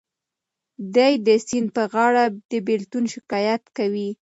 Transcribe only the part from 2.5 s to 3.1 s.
د بېلتون